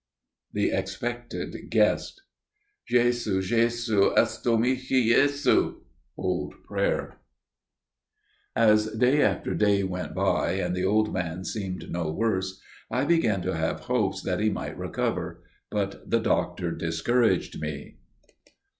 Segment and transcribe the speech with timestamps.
[0.51, 2.23] The Expected Guest
[2.89, 3.37] "Jhesu!
[3.39, 4.17] Jhesu!
[4.17, 5.81] Esto michi, Jhesu!"
[6.17, 7.19] Old Prayer
[8.55, 12.09] The Expected Guest AS day after day went by and the old man seemed no
[12.09, 12.59] worse,
[12.89, 17.97] I began to have hopes that he might recover, but the doctor discouraged me.